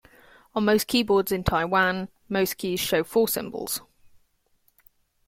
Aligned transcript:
On 0.55 0.65
most 0.65 0.87
keyboards 0.87 1.31
in 1.31 1.43
Taiwan, 1.43 2.09
most 2.27 2.57
keys 2.57 2.79
show 2.79 3.03
four 3.03 3.27
symbols. 3.27 3.81